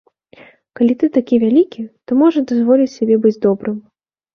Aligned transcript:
Калі 0.79 0.93
ты 1.03 1.11
такі 1.19 1.39
вялікі, 1.45 1.87
то 2.07 2.21
можна 2.25 2.41
дазволіць 2.57 2.93
сабе 2.97 3.15
быць 3.25 3.41
добрым. 3.51 3.77